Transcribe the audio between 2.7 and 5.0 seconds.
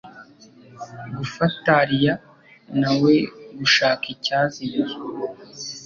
nawe gushaka icyazimiye.